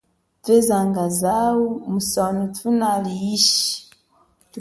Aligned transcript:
Thwezanga 0.43 1.03
zawu 1.19 1.67
musono 1.91 2.43
thunali 2.55 3.13
ishi. 3.35 3.67